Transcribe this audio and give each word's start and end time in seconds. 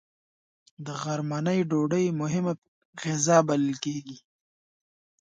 د 0.85 0.87
غرمنۍ 1.01 1.59
ډوډۍ 1.69 2.05
مهمه 2.21 2.53
غذا 3.03 3.37
بلل 3.47 3.73
کېږي 3.85 4.17